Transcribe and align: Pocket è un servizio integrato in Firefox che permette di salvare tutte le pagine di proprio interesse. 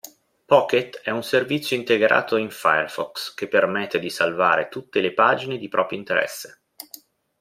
Pocket 0.45 0.99
è 1.03 1.11
un 1.11 1.21
servizio 1.21 1.77
integrato 1.77 2.35
in 2.37 2.49
Firefox 2.49 3.35
che 3.35 3.47
permette 3.47 3.99
di 3.99 4.09
salvare 4.09 4.67
tutte 4.67 4.99
le 4.99 5.13
pagine 5.13 5.59
di 5.59 5.69
proprio 5.69 5.99
interesse. 5.99 6.63